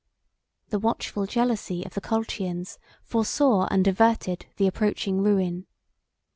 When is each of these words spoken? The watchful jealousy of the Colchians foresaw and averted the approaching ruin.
The 0.69 0.79
watchful 0.79 1.27
jealousy 1.27 1.85
of 1.85 1.93
the 1.93 2.01
Colchians 2.01 2.79
foresaw 3.03 3.67
and 3.69 3.85
averted 3.87 4.47
the 4.57 4.65
approaching 4.65 5.21
ruin. 5.21 5.67